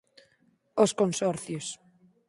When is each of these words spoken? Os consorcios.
Os 0.83 0.91
consorcios. 0.99 1.65